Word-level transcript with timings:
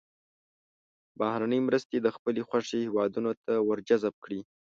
بهرنۍ 1.19 1.59
مرستې 1.67 1.97
د 2.01 2.07
خپلې 2.15 2.41
خوښې 2.49 2.79
هېوادونو 2.87 3.31
ته 3.43 3.53
ور 3.67 3.79
جذب 3.87 4.13
کړي. 4.23 4.39